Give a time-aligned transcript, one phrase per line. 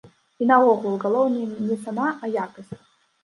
[0.43, 2.73] І наогул, галоўнае не цана, а якасць.